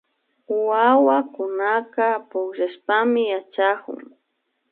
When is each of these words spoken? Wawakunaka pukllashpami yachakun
Wawakunaka 0.69 2.05
pukllashpami 2.29 3.23
yachakun 3.31 3.99